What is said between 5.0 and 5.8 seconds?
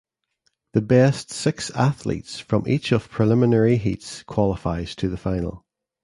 the final.